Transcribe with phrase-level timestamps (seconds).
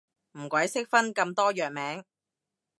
[0.31, 2.03] 唔鬼識分咁多藥名